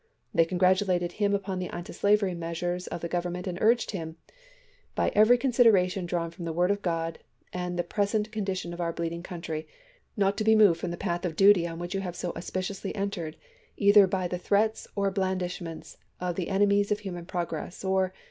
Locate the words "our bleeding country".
8.81-9.67